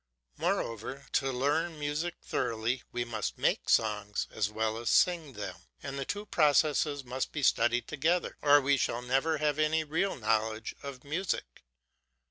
[0.35, 5.99] Moreover, to learn music thoroughly we must make songs as well as sing them, and
[5.99, 10.73] the two processes must be studied together, or we shall never have any real knowledge
[10.81, 11.61] of music.